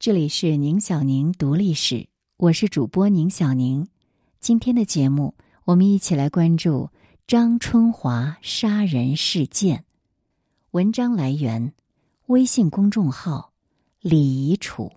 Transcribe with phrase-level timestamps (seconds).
[0.00, 3.84] 这里是宁小宁读历史，我是主播宁小宁。
[4.38, 6.88] 今天的节目，我们一起来关注
[7.26, 9.84] 张春华杀人事件。
[10.70, 11.74] 文章来源：
[12.26, 13.52] 微信公众号
[14.00, 14.92] “李宜楚”，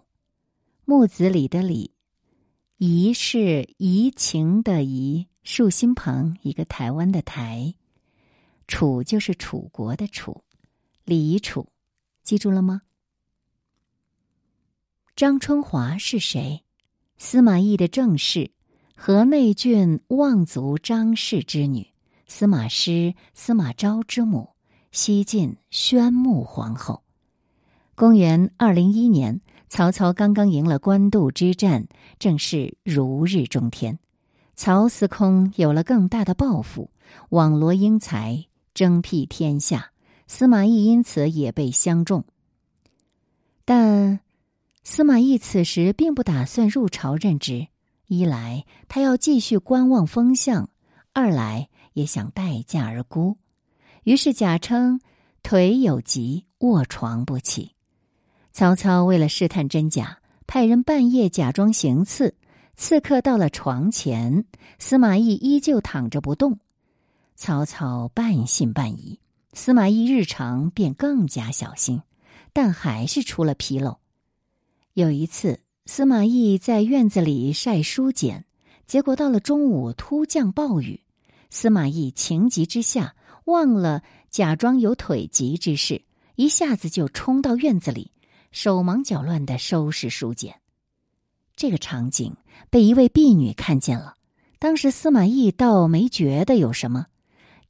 [0.86, 1.90] 木子李的李，
[2.78, 7.74] 宜是怡情的怡，竖心旁一个台湾的台，
[8.68, 10.44] 楚就是楚国的楚，
[11.06, 11.68] 李宜楚，
[12.22, 12.84] 记住了吗？
[15.16, 16.64] 张春华是谁？
[17.18, 18.52] 司马懿的正室，
[18.96, 21.86] 河内郡望族张氏之女，
[22.28, 24.50] 司马师、司马昭之母，
[24.92, 27.04] 西晋宣穆皇后。
[27.94, 34.00] 公元二零一年，曹操刚刚赢了官渡之战，正是如日中天。
[34.56, 36.90] 曹司空有了更大的抱负，
[37.30, 39.92] 网罗英才，征辟天下。
[40.26, 42.24] 司马懿因此也被相中，
[43.66, 44.22] 但。
[44.84, 47.68] 司马懿此时并不打算入朝任职，
[48.08, 50.70] 一来他要继续观望风向，
[51.14, 53.38] 二来也想待价而沽。
[54.04, 55.00] 于是假称
[55.44, 57.76] 腿有疾，卧床不起。
[58.52, 62.36] 曹操为了试探真假，派人半夜假装行刺，
[62.76, 64.46] 刺客到了床前，
[64.80, 66.60] 司马懿依旧躺着不动。
[67.36, 69.20] 曹操半信半疑，
[69.54, 72.02] 司马懿日常便更加小心，
[72.52, 74.00] 但还是出了纰漏。
[74.94, 78.44] 有一次，司马懿在院子里晒书简，
[78.86, 81.00] 结果到了中午突降暴雨。
[81.50, 86.04] 司马懿情急之下，忘了假装有腿疾之事，
[86.36, 88.12] 一下子就冲到院子里，
[88.52, 90.60] 手忙脚乱的收拾书简。
[91.56, 92.36] 这个场景
[92.70, 94.16] 被一位婢女看见了，
[94.60, 97.06] 当时司马懿倒没觉得有什么。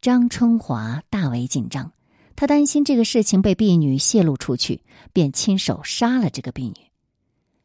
[0.01, 1.91] 张春华大为紧张，
[2.35, 4.81] 他担心这个事情被婢女泄露出去，
[5.13, 6.90] 便亲手杀了这个婢女。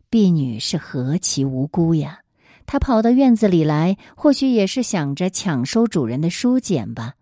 [0.08, 2.20] 婢女是何其无辜呀！
[2.64, 7.14] 她跑到院子里来，或许也是想着抢收主人的书简吧。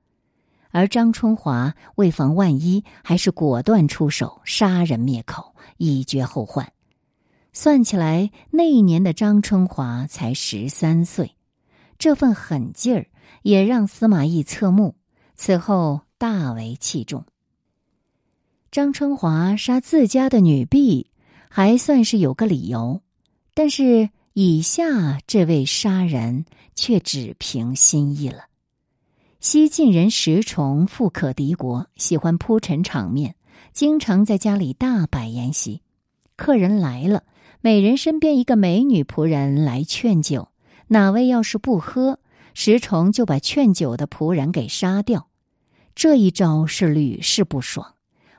[0.71, 6.73] 而张春华为防万一，还是果断出手，杀人灭口，以绝后患。
[7.53, 11.37] 算起来，那一年的张春华才十三岁，
[11.99, 13.07] 这份狠劲儿
[13.43, 14.97] 也让司马懿侧目，
[15.37, 17.25] 此后大为器重。
[18.71, 21.11] 张春华杀自家的女婢。
[21.57, 23.01] 还算是有个理由，
[23.55, 28.47] 但是以下这位杀人却只凭心意了。
[29.39, 33.37] 西晋人石崇富可敌国，喜欢铺陈场面，
[33.73, 35.81] 经常在家里大摆筵席。
[36.35, 37.23] 客人来了，
[37.61, 40.49] 每人身边一个美女仆人来劝酒，
[40.89, 42.19] 哪位要是不喝，
[42.53, 45.29] 石崇就把劝酒的仆人给杀掉。
[45.95, 47.94] 这一招是屡试不爽。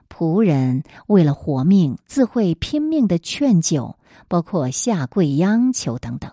[0.10, 6.32] 仆人为了活命，自会拼命的劝酒，包括下跪央求等等；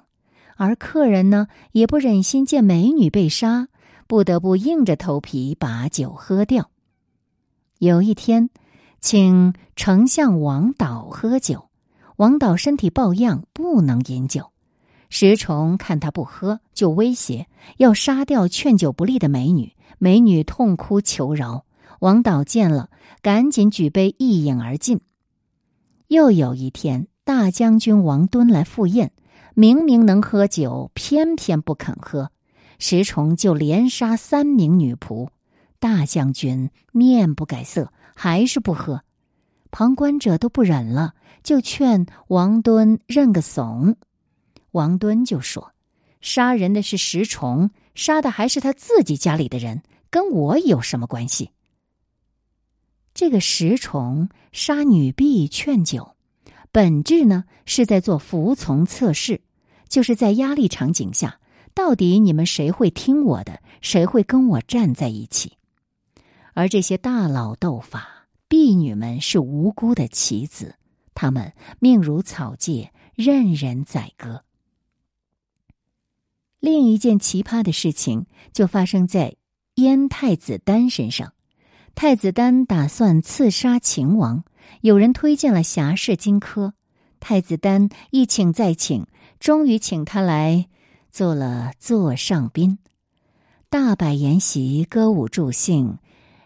[0.57, 3.69] 而客人呢，也不忍心见美女被杀，
[4.07, 6.71] 不得不硬着头皮把酒喝掉。
[7.79, 8.51] 有一天，
[9.01, 11.69] 请丞相王导喝酒，
[12.17, 14.53] 王导身体抱恙，不能饮酒。
[15.09, 17.47] 石崇看他不喝，就威胁
[17.77, 19.75] 要杀掉劝酒不利的美女。
[19.99, 21.65] 美女痛哭求饶。
[22.03, 22.91] 王导见了，
[23.23, 25.01] 赶紧举杯一饮而尽。
[26.09, 29.13] 又有一天，大将军王敦来赴宴，
[29.55, 32.33] 明明能喝酒，偏偏不肯喝。
[32.81, 35.29] 石崇就连杀三名女仆，
[35.79, 39.05] 大将军面不改色，还是不喝。
[39.71, 41.15] 旁观者都不忍了，
[41.45, 43.95] 就劝王敦认个怂。
[44.73, 45.71] 王敦就说
[46.21, 51.51] ：“杀人的是石崇，杀的还是他自己家里的人，跟我有什么关系？”
[53.23, 56.17] 这个石虫杀女婢劝酒，
[56.73, 59.43] 本质呢是在做服从测试，
[59.89, 61.39] 就是在压力场景下，
[61.73, 65.53] 到底你们谁会听我的，谁会跟我站在一起？
[66.55, 70.75] 而这些大佬斗法，婢女们是无辜的棋子，
[71.15, 74.43] 他们命如草芥，任人宰割。
[76.59, 79.37] 另一件奇葩的事情就发生在
[79.77, 81.33] 燕太子丹身上。
[81.95, 84.45] 太子丹打算刺杀秦王，
[84.81, 86.73] 有人推荐了侠士荆轲。
[87.21, 89.07] 太子丹一请再请，
[89.39, 90.69] 终于请他来
[91.11, 92.79] 做了座上宾，
[93.69, 95.99] 大摆筵席，歌舞助兴，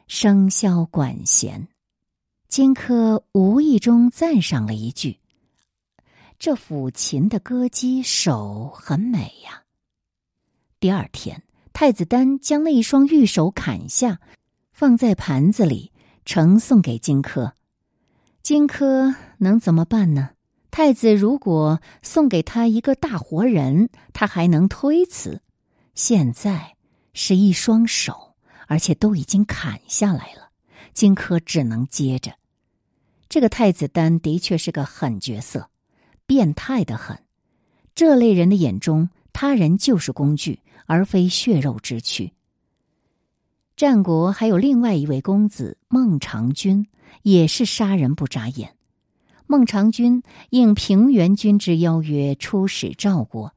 [0.08, 1.68] 笙箫管弦。
[2.48, 5.18] 荆轲无意中赞赏了一句
[6.38, 9.62] ：“这抚琴的歌姬手很美呀。”
[10.78, 14.20] 第二天，太子丹将那一双玉手砍下。
[14.78, 15.90] 放在盘子里，
[16.26, 17.52] 呈送给荆轲。
[18.42, 20.32] 荆轲能怎么办呢？
[20.70, 25.38] 太子如果送给他一个大活人，他还能推辞；
[25.94, 26.76] 现在
[27.14, 28.34] 是一双手，
[28.66, 30.50] 而且都已经砍下来了，
[30.92, 32.34] 荆轲只能接着。
[33.30, 35.70] 这个太子丹的确是个狠角色，
[36.26, 37.18] 变态的很。
[37.94, 42.34] 这类人的眼中，他人就是工具，而非血肉之躯。
[43.76, 46.86] 战国还有另外一位公子孟尝君，
[47.22, 48.74] 也是杀人不眨眼。
[49.46, 53.52] 孟尝君应平原君之邀约出使赵国，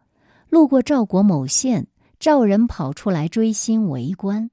[0.49, 1.87] 路过赵国某县，
[2.19, 4.51] 赵人跑出来追星围观。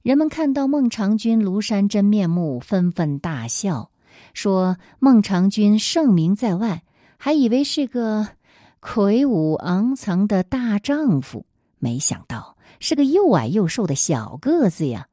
[0.00, 3.90] 人们看到孟尝君庐山真面目，纷纷大笑，
[4.32, 6.82] 说孟尝君盛名在外，
[7.18, 8.28] 还以为是个
[8.80, 11.44] 魁梧昂藏的大丈夫，
[11.78, 12.53] 没想到。
[12.80, 15.08] 是个又矮又瘦的小个子呀！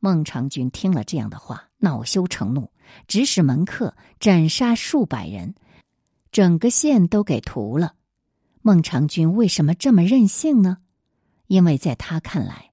[0.00, 2.70] 孟尝君听了这样的话，恼羞成怒，
[3.08, 5.54] 指使门客斩杀数百人，
[6.30, 7.94] 整个县都给屠了。
[8.60, 10.78] 孟尝君为什么这么任性呢？
[11.46, 12.72] 因为在他看来，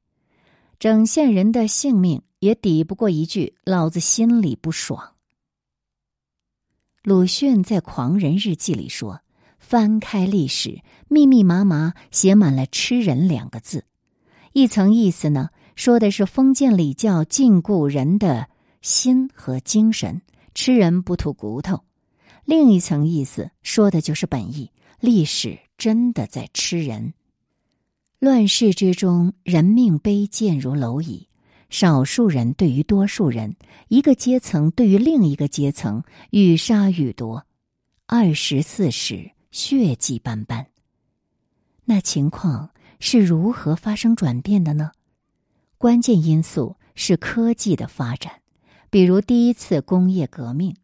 [0.80, 5.16] 整县人的性命也抵不过一句“老子心里不爽”。
[7.04, 9.22] 鲁迅在《狂人日记》里说
[9.60, 13.86] ：“翻开历史，密密麻麻写满了‘吃人’两个字。”
[14.54, 18.50] 一层意思呢，说的是封建礼教禁锢人的
[18.82, 20.22] 心和精神，
[20.54, 21.86] 吃人不吐骨头；
[22.44, 24.70] 另一层意思说的就是本意，
[25.00, 27.14] 历史真的在吃人。
[28.20, 31.30] 乱世之中，人命卑贱如蝼蚁，
[31.70, 33.56] 少数人对于多数人，
[33.88, 37.46] 一个阶层对于另一个阶层，愈杀愈多，
[38.06, 40.68] 二十四史血迹斑斑。
[41.86, 42.70] 那情况。
[43.02, 44.92] 是如何发生转变的呢？
[45.80, 48.32] 关键因素是科技的发展，
[48.92, 50.76] 比如第一次工业革命，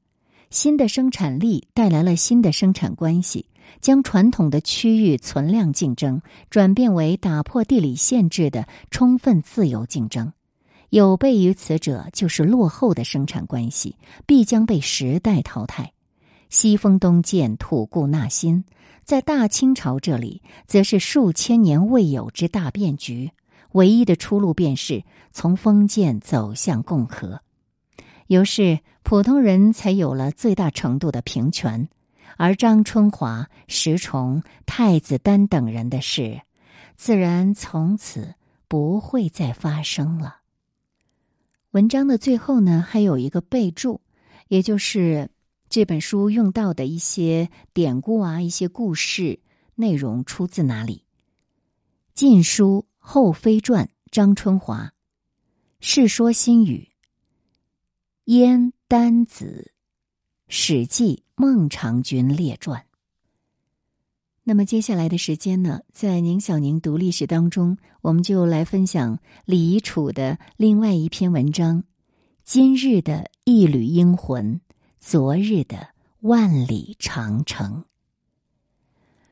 [0.50, 3.46] 新的生产力带来了新的生产关系，
[3.80, 6.20] 将传统的区域存量竞争
[6.50, 10.34] 转变为打破地理限制的充分自由竞争。
[10.90, 15.94] 有悖于此者，就是落后的生产关系必将被时代淘汰。
[16.50, 18.64] 西风东渐，吐故纳新。
[19.04, 23.32] 在大清朝这里，则是数千年未有之大变局。
[23.72, 27.42] 唯一的出路便是从封建走向共和，
[28.28, 31.88] 于是普通人才有了最大程度的平权。
[32.38, 36.42] 而张春华、石崇、太子丹等人的事，
[36.96, 38.36] 自然从此
[38.68, 40.38] 不会再发生了。
[41.72, 44.02] 文章的最后呢，还有一个备注，
[44.50, 45.30] 也就是。
[45.70, 49.40] 这本书用到的一些典故啊，一些故事
[49.76, 50.96] 内容出自哪里？
[52.14, 54.86] 《晋书·后妃传》张春华，
[55.80, 56.88] 《世说新语》
[58.34, 59.72] 燕丹子，
[60.48, 62.80] 《史记·孟尝君列传》。
[64.44, 71.84] 那么接下来的时间呢，在宁小宁读历史当中，我们就来分享李楚的另外一篇文章
[72.46, 74.56] 《今日的一缕英魂》。
[75.10, 75.88] 昨日的
[76.20, 77.86] 万里长城。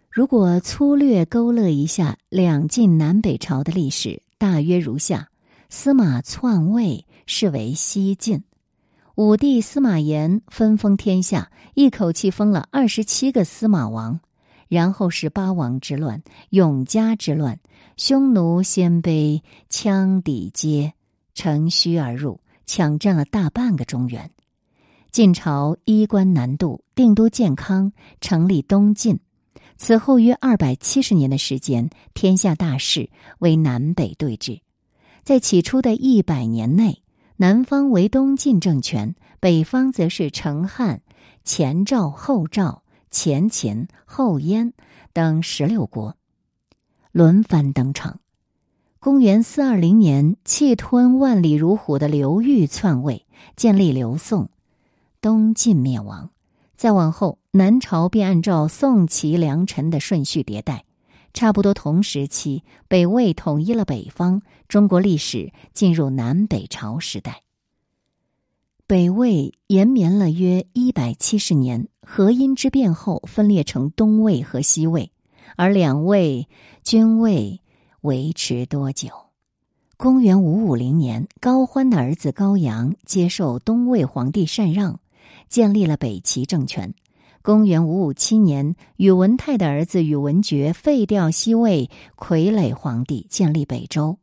[0.10, 5.28] 如果粗略勾勒一下两晋南北朝的历史，大约如下：
[5.68, 8.40] 司马篡位，是为西晋；
[9.16, 14.22] 武帝司马炎分封天下，一口气封了二十七个司马王。
[14.70, 17.60] 然后是八王之乱、永嘉之乱，
[17.98, 20.94] 匈奴、鲜卑羌氐皆
[21.34, 24.32] 乘虚而入，抢占了大半个中原。
[25.16, 29.18] 晋朝衣冠南渡，定都建康，成立东晋。
[29.78, 34.60] 此后约二百七十年的时间，天下大势为南北对峙。
[35.24, 37.02] 在起初的一百年内，
[37.38, 41.02] 南方为东晋政权，北方则是成汉、
[41.46, 44.74] 前赵、后赵、前秦、后燕
[45.14, 46.18] 等十六国
[47.14, 48.20] 轮番登场。
[49.00, 54.50] 公元四二零年，气吞万里如虎的刘裕篡位，建立刘宋。
[55.26, 56.30] 东晋灭亡，
[56.76, 60.86] 再往后，南朝便按照宋齐梁陈的顺序迭代。
[61.34, 67.42] 差不多同时期，北魏统一了北方，中国历史进入南北朝时代。
[68.86, 75.12] 北魏延绵了约一百七十年，河阴之变后分裂成东魏和西魏，
[75.56, 76.48] 而两魏
[76.84, 77.60] 均未
[78.02, 79.10] 维持多久。
[79.98, 85.00] 公元五五零年，高欢的儿子高阳接受东魏皇帝禅让。
[85.50, 86.94] 建立了北齐政权。
[87.42, 94.18] 公元五五七年，宇文泰的儿子宇文觉废掉西魏傀儡皇帝，建立北周。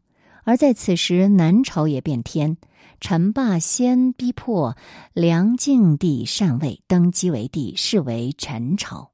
[0.45, 2.57] 而在此时，南朝也变天，
[3.01, 4.77] 陈霸先逼迫
[5.13, 9.13] 梁敬帝禅位，登基为帝，是为陈朝，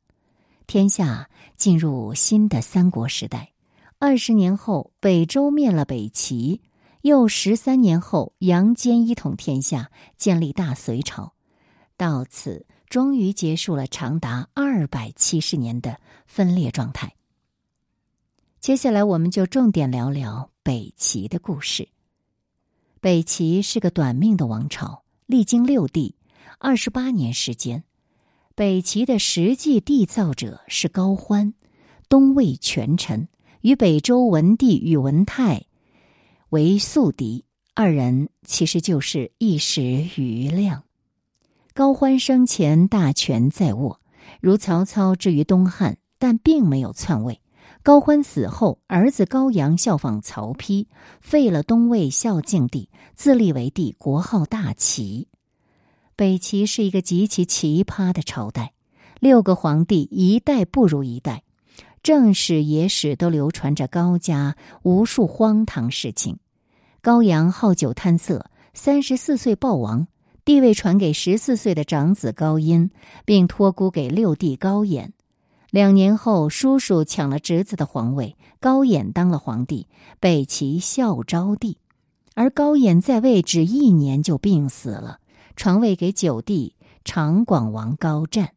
[0.66, 3.50] 天下进入新的三国时代。
[3.98, 6.62] 二十年后，北周灭了北齐，
[7.02, 11.34] 又十三年后，杨坚一统天下，建立大隋朝，
[11.98, 17.16] 到此终于结束了长达二百七十年的分裂状态。
[18.60, 21.88] 接下来，我们就重点聊聊北齐的故事。
[23.00, 26.14] 北齐是个短命的王朝，历经六帝，
[26.58, 27.82] 二十八年时间。
[28.54, 31.52] 北齐的实际缔造者是高欢，
[32.08, 33.28] 东魏权臣。
[33.62, 35.66] 与北周文帝宇文泰
[36.50, 39.82] 为宿敌，二人其实就是一时
[40.16, 40.84] 余亮。
[41.78, 44.00] 高欢生前大权在握，
[44.40, 47.40] 如曹操之于东汉，但并没有篡位。
[47.84, 50.88] 高欢死后，儿子高阳效仿曹丕，
[51.20, 55.28] 废了东魏孝敬帝，自立为帝，国号大齐。
[56.16, 58.72] 北齐是一个极其奇葩的朝代，
[59.20, 61.44] 六个皇帝一代不如一代。
[62.02, 66.40] 正史、野史都流传着高家无数荒唐事情。
[67.00, 70.08] 高阳好酒贪色，三十四岁暴亡，
[70.48, 72.90] 帝位传给十四岁的长子高音，
[73.26, 75.12] 并托孤给六弟高演。
[75.70, 79.88] 两年后，叔叔抢了侄子的皇位，高演当了皇帝，
[80.20, 81.76] 北齐孝昭帝。
[82.34, 85.18] 而高演在位只一年就病死了，
[85.54, 86.74] 传位给九弟
[87.04, 88.52] 长广王高湛。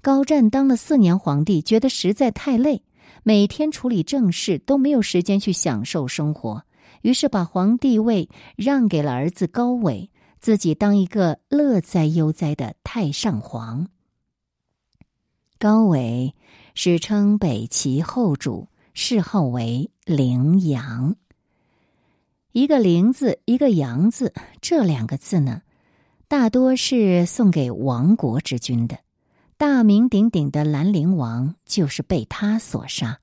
[0.00, 2.80] 高湛当了四年皇帝，觉得实在太累，
[3.24, 6.62] 每天处理政事都没有时间去享受生活，
[7.02, 10.08] 于是把皇帝位让给了儿子高纬，
[10.40, 13.88] 自己当一个乐哉悠哉的太上皇。
[15.58, 16.34] 高纬
[16.74, 21.16] 史称北齐后主，谥号为陵阳。
[22.52, 25.62] 一个“陵”字，一个“阳”字，这两个字呢，
[26.28, 28.98] 大多是送给亡国之君的。
[29.58, 33.20] 大名鼎鼎的兰陵王就是被他所杀。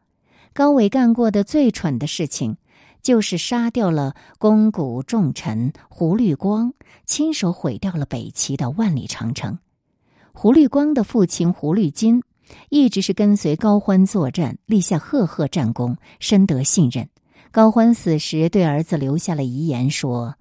[0.54, 2.58] 高纬干过的最蠢的事情，
[3.04, 6.74] 就是杀掉了肱骨重臣胡律光，
[7.06, 9.60] 亲手毁掉了北齐的万里长城。
[10.32, 12.24] 胡律光的父亲胡律金，
[12.70, 17.10] 一直是跟随高欢作战，立下赫赫战功，深得信任。
[17.52, 20.36] 高欢死时，对儿子留下了遗言，说：“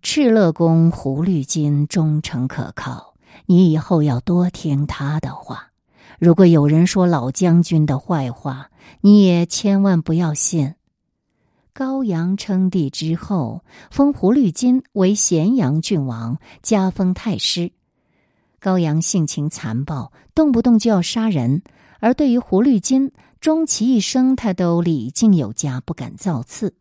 [0.00, 3.14] 敕勒公胡律金忠诚可靠。”
[3.46, 5.70] 你以后要多听他的话，
[6.18, 10.74] 如果有人说老将军的坏话，你也千万不要信。
[11.78, 17.70] 高阳称帝之后，封胡律金为咸阳郡王，加封太师。
[18.58, 21.60] 高阳性情残暴，动不动就要杀人，
[22.00, 26.74] 而对于胡律金，终其一生他都礼敬有加，不敢造次。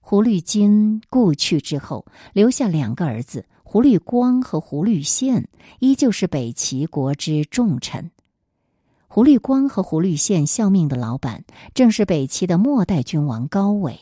[0.00, 3.46] 胡律金故去之后，留下两个儿子。
[3.64, 5.48] 胡律光和胡律宪
[5.80, 8.12] 依旧是北齐国之重臣。
[9.08, 11.42] 胡律光和胡律宪效命的老板，
[11.74, 13.98] 正是北齐的末代君王高纬。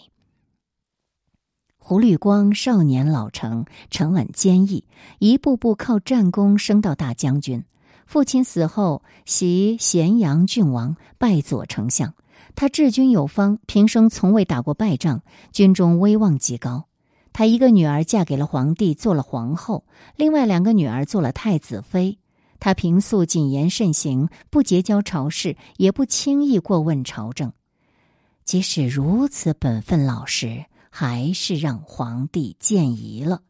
[1.88, 4.84] 胡律光少年老成，沉稳坚毅，
[5.20, 7.64] 一步步靠战功升到大将军。
[8.06, 12.12] 父亲死后，袭咸阳郡王，拜左丞相。
[12.54, 16.84] 他治军有方，平生从未打过败仗，军中威望极高。
[17.32, 22.18] 他一个女儿嫁给了皇帝，做了皇后；另外两个女儿做了太子妃。
[22.60, 27.50] 他平素谨言慎行，不结交朝事，也不轻易过问朝政。
[28.44, 30.66] 即使如此本分老实，
[31.00, 33.42] 还是让皇帝见疑了。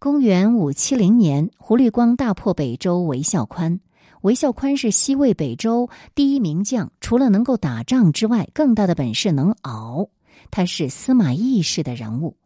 [0.00, 3.78] 公元五七零年，胡律光大破北周韦孝宽。
[4.22, 10.08] 韦孝宽是西魏北周第一名将，除了能够打仗之外，更大的本事能熬。
[10.50, 12.36] 他是司马懿式的人物。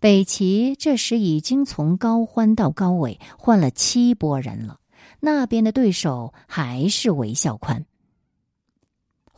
[0.00, 4.78] 北齐这时已经从高欢到高纬换了七拨人了，
[5.20, 7.84] 那边的对手还是韦孝宽。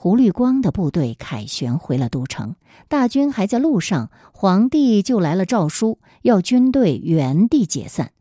[0.07, 2.55] 胡律光的部队凯旋回了都城，
[2.87, 8.13] 大军还在路上，皇帝就来了诏书，要军队原地解散。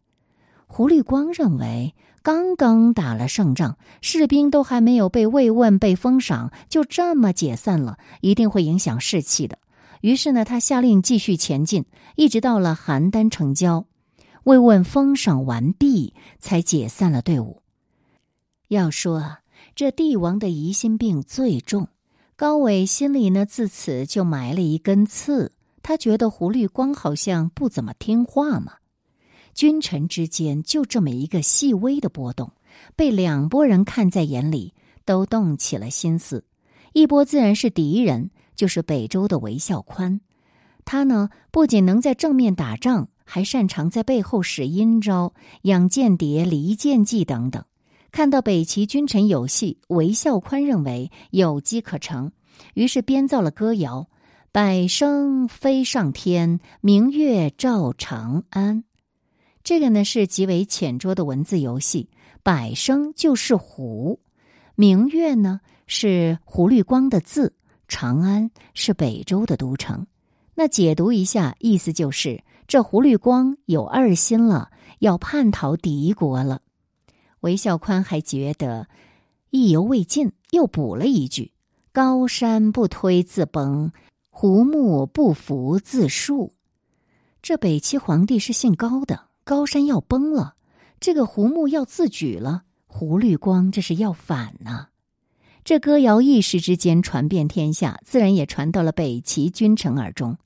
[0.65, 9.59] 胡律光认为，刚刚打了胜仗，士兵都还没有被慰问、被封赏，就这么解散了，一定会影响士气的。
[10.01, 13.85] 于是呢，他下令继续前进，一直到了邯郸城郊，
[14.45, 17.61] 慰问封赏完毕，才解散了队伍。
[18.69, 19.41] 要说啊，
[19.75, 21.89] 这帝王的疑心病最重，
[22.37, 25.51] 高纬心里呢自此就埋了一根刺。
[25.83, 28.75] 他觉得胡律光好像不怎么听话嘛。
[29.53, 32.53] 君臣之间就这么一个细微的波动，
[32.95, 36.45] 被两拨人看在眼里，都动起了心思。
[36.93, 38.31] 一波自然是敌人。
[38.55, 40.21] 就是北周的韦孝宽，
[40.85, 47.65] 他呢不仅能在正面打仗，还擅长在背后使阴招、养间谍、离间计等等。
[48.15, 52.31] 看到北齐君臣有戏，韦孝宽认为有机可乘，
[52.73, 54.07] 于是编造了歌谣
[54.53, 58.85] ：“百声飞上天，明月照长安。”
[59.65, 62.09] 这个呢是极为浅拙的文字游戏。
[62.41, 64.21] 百声就是胡，
[64.75, 67.53] 明月呢是胡律光的字，
[67.89, 70.07] 长安是北周的都城。
[70.53, 74.69] 那解读一下，意思就是这胡律光有二心了，
[74.99, 76.61] 要叛逃敌国了。
[77.45, 78.87] 韦孝宽还觉得
[79.51, 81.51] 意犹未尽，又补了一句
[81.93, 83.91] ：“高山不推自崩，
[84.31, 86.53] 胡木不服自树。”
[87.43, 90.55] 这北齐皇帝是姓高的，高山要崩了。
[90.99, 94.87] 这个胡木要自举了，胡律光这是要反呐！
[95.63, 100.39] 这歌谣一时之间传遍天下，自然也传到了北齐君臣耳中。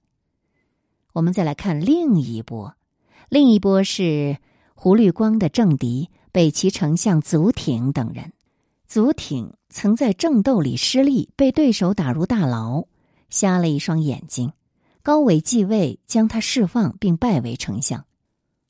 [1.14, 2.76] 我们再来看另一波，
[3.30, 4.38] 另一波是
[4.76, 8.34] 胡律光的政敌北齐丞相祖挺等人。
[8.86, 12.86] 祖挺曾在政斗里失利，被对手打入大牢，
[13.30, 14.54] 瞎了一双眼睛。
[15.02, 18.06] 高纬继位，将他释放，并拜为丞相。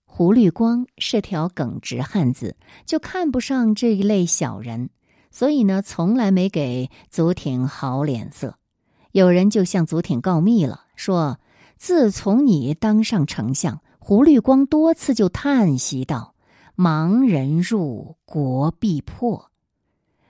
[0.05, 4.89] 胡律光是条耿直汉子，就看不上这一类小人，
[5.31, 8.55] 所以呢，从来没给祖挺好脸色。
[9.11, 11.39] 有人就向祖挺告密了，说
[11.77, 16.35] 自从你当上丞相，胡律光多次就叹息道
[16.79, 19.51] ：“盲人入，国必破。”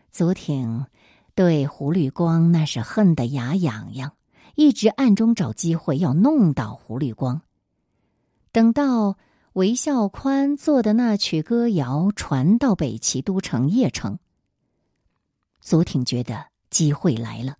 [0.10, 0.88] 祖挺
[1.36, 4.14] 对胡律光那是恨得牙痒痒，
[4.56, 7.42] 一直暗中找机会要弄倒胡律光。
[8.52, 9.18] 等到。
[9.54, 14.20] 韦孝宽做的那曲歌谣传到北齐都城邺城，
[15.60, 17.58] 祖挺觉得机会来了。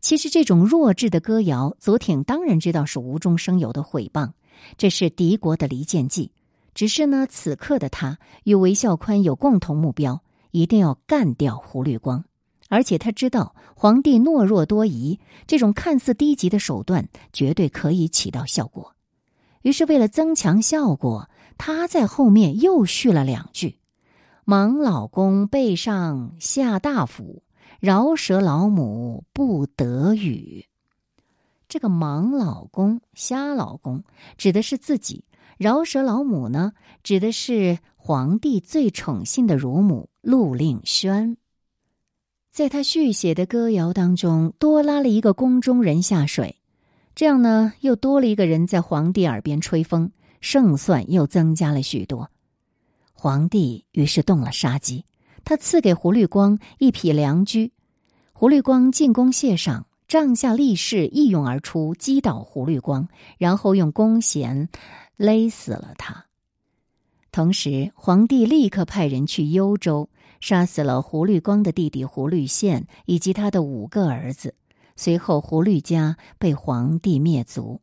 [0.00, 4.32] 其实这种弱智的歌谣，祖挺当然知道是无中生有的毁谤，
[4.76, 6.30] 这是敌国的离间计。
[6.76, 12.26] 只是呢，此刻的他与韦孝宽有共同目标，一定要干掉胡律光。
[12.68, 18.94] 而且他知道皇帝懦弱多疑，这种看似低级的手段绝对可以起到效果。
[19.62, 23.78] 于是，为了增强效果，他在后面又续了两句
[24.44, 27.42] ：“忙老公背上下大斧，
[27.80, 30.66] 饶舌老母不得语。”
[31.70, 34.04] 这个“忙老公”“瞎老公”
[34.36, 35.24] 指的是自己
[35.56, 41.36] ，“饶舌老母”呢，指的是皇帝最宠幸的乳母陆令轩。
[42.50, 46.56] 在他续写的歌谣当中，多拉了一个宫中人下水。
[47.14, 52.30] 这样呢，又多了一个人在皇帝耳边吹风，胜算又增加了许多。
[53.12, 55.04] 皇帝于是动了杀机，
[55.44, 57.72] 他赐给胡律光一匹良驹。
[58.32, 64.68] 胡律光进宫谢赏，帐下力士一拥而出，击倒胡律光，然后用弓弦
[65.16, 66.26] 勒死了他。
[67.32, 70.08] 同时，皇帝立刻派人去幽州，
[70.40, 74.54] 杀死了胡律光的弟弟胡律宪以及他的五个儿子。
[74.94, 77.80] 随后，胡律家被皇帝灭族。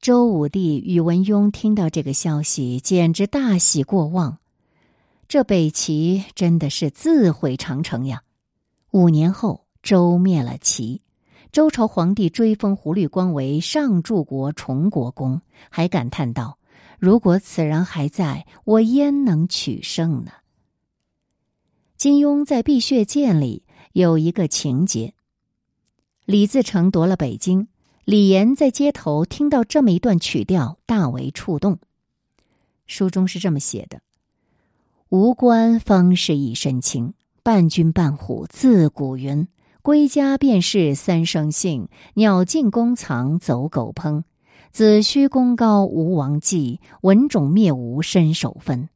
[0.00, 4.38] 周武帝宇文邕听到这个消息，简直大喜过望。
[5.28, 8.22] 这北齐真的是自毁长城呀！
[8.90, 11.00] 五年后，周灭了齐，
[11.52, 15.40] 周朝皇帝追封胡律光为上柱国崇国公，
[15.70, 16.58] 还感叹道
[17.00, 20.32] ：“如果此人还在，我焉能取胜呢？”
[21.96, 25.14] 金庸在《碧血剑》里有一个情节。
[26.24, 27.68] 李自成夺了北京，
[28.04, 31.78] 李严在街头听到这么一段曲调，大为触动。
[32.86, 34.00] 书中是这么写的
[35.08, 39.48] ：“无官方是一身轻，伴君伴虎自古云。
[39.82, 44.24] 归家便是三生幸，鸟尽弓藏走狗烹。
[44.70, 48.88] 子虚功高无王继，文种灭吴身首分。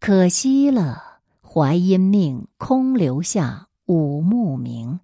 [0.00, 5.00] 可惜了，怀因命，空留下武穆名。”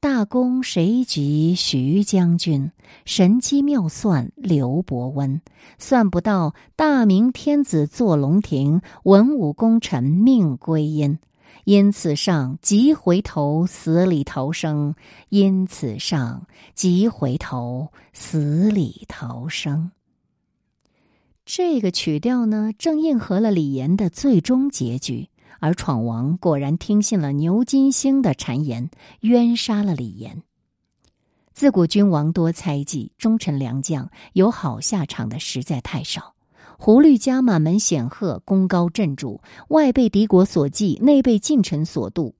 [0.00, 2.70] 大功谁及徐将军？
[3.04, 5.40] 神机妙算刘伯温。
[5.76, 11.18] 算不到大明天子坐龙庭，文武功臣命归阴。
[11.68, 14.94] 因此上即回头，死里逃生。
[15.28, 19.90] 因此上即回头，死里逃生。
[21.44, 25.28] 这个曲调呢，正应和了李岩的最终结局。
[25.60, 28.88] 而闯王果然听信了牛金星的谗言，
[29.20, 30.42] 冤杀了李岩。
[31.52, 36.34] 自古君王多猜忌，忠臣良将有好下场的实在太少。
[36.80, 42.34] 胡律家满门显赫，功高震主，外被敌国所忌，内被近臣所妒，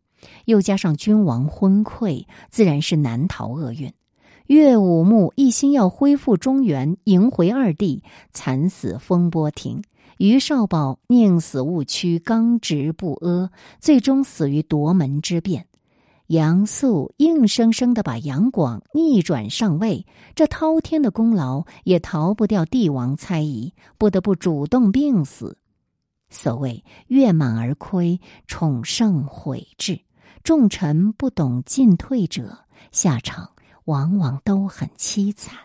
[0.44, 3.92] 又加上君王昏聩，自然是难逃厄运。
[4.46, 9.82] 岳武穆一心要恢复中原，迎回二帝，惨死风波亭。
[10.18, 15.66] 于少保宁死勿屈，刚直不阿，最终死于夺门之变。
[16.28, 25.56] 杨素硬生生的把杨广逆转上位，这滔天的功劳也逃不掉帝王猜疑，不得不主动病死。
[26.28, 29.98] 所谓月满而亏，宠胜毁至，
[30.42, 32.58] 众臣不懂进退者，
[32.92, 33.52] 下场
[33.86, 35.56] 往往都很凄惨。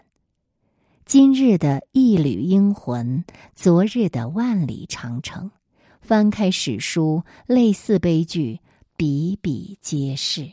[1.05, 5.51] 今日的一缕英魂，昨日的万里长城。
[5.99, 8.59] 翻开史书，类似悲剧
[8.95, 10.51] 比比皆是。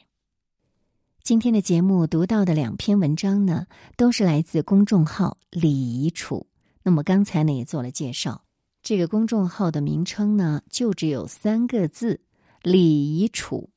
[1.23, 6.47] 今天的节目读到的两篇文章呢，都是来自公众号“李遗楚”。
[6.83, 8.43] 那么刚才呢也做了介绍，
[8.83, 12.21] 这个公众号的名称呢就只有三个字
[12.63, 13.69] ：“李遗楚”。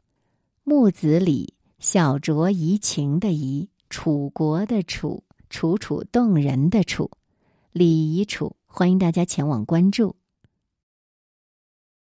[0.63, 5.23] 木子李，小酌怡情的怡，楚国的楚。
[5.49, 7.11] 楚楚动人的楚，
[7.73, 10.15] 李遗楚，欢迎大家前往关注。